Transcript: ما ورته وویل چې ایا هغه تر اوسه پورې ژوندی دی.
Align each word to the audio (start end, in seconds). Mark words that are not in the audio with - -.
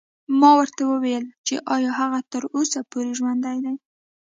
ما 0.39 0.49
ورته 0.59 0.81
وویل 0.85 1.25
چې 1.47 1.55
ایا 1.75 1.91
هغه 1.99 2.19
تر 2.31 2.43
اوسه 2.55 2.79
پورې 2.91 3.11
ژوندی 3.17 3.57
دی. 3.65 3.75